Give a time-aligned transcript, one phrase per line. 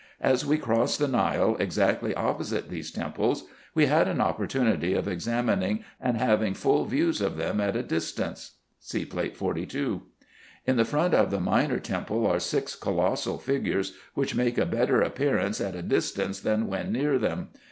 [0.21, 3.43] As we crossed the Nile exactly opposite these temples,
[3.75, 8.53] we had an opportunity of examining and having full views of them at a distance
[8.79, 10.01] (see Plate 42).
[10.65, 15.03] In the front of the minor temple are six colossal figures, which make a better
[15.03, 17.49] appearance at a distance than when near them.